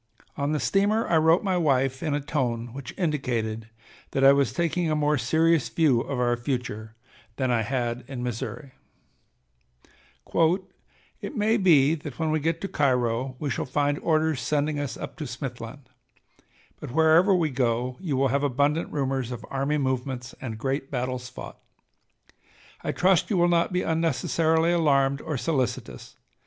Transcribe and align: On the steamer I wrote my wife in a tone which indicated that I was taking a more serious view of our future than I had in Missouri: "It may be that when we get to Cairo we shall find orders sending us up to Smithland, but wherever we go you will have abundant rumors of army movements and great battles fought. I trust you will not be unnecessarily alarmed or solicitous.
On 0.35 0.51
the 0.51 0.59
steamer 0.59 1.07
I 1.07 1.17
wrote 1.19 1.43
my 1.43 1.57
wife 1.57 2.01
in 2.01 2.15
a 2.15 2.19
tone 2.19 2.73
which 2.73 2.91
indicated 2.97 3.69
that 4.13 4.23
I 4.23 4.33
was 4.33 4.51
taking 4.51 4.89
a 4.89 4.95
more 4.95 5.15
serious 5.19 5.69
view 5.69 6.01
of 6.01 6.19
our 6.19 6.35
future 6.35 6.95
than 7.35 7.51
I 7.51 7.61
had 7.61 8.03
in 8.07 8.23
Missouri: 8.23 8.71
"It 11.21 11.35
may 11.35 11.55
be 11.57 11.93
that 11.93 12.17
when 12.17 12.31
we 12.31 12.39
get 12.39 12.61
to 12.61 12.67
Cairo 12.67 13.35
we 13.37 13.51
shall 13.51 13.65
find 13.67 13.99
orders 13.99 14.41
sending 14.41 14.79
us 14.79 14.97
up 14.97 15.17
to 15.17 15.27
Smithland, 15.27 15.87
but 16.79 16.89
wherever 16.89 17.35
we 17.35 17.51
go 17.51 17.97
you 17.99 18.17
will 18.17 18.29
have 18.29 18.41
abundant 18.41 18.91
rumors 18.91 19.31
of 19.31 19.45
army 19.51 19.77
movements 19.77 20.33
and 20.41 20.57
great 20.57 20.89
battles 20.89 21.29
fought. 21.29 21.59
I 22.83 22.91
trust 22.91 23.29
you 23.29 23.37
will 23.37 23.47
not 23.47 23.71
be 23.71 23.83
unnecessarily 23.83 24.71
alarmed 24.71 25.21
or 25.21 25.37
solicitous. 25.37 26.15